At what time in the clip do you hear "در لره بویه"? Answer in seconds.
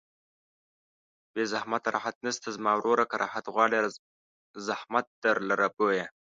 5.23-6.07